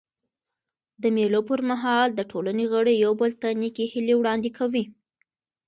د 1.01 1.03
مېلو 1.15 1.41
پر 1.49 1.59
مهال 1.69 2.07
د 2.13 2.19
ټولني 2.31 2.65
غړي 2.73 2.93
یو 3.05 3.11
بل 3.21 3.31
ته 3.41 3.47
نېکي 3.61 3.85
هیلي 3.93 4.15
وړاندي 4.17 4.51
کوي. 4.57 4.83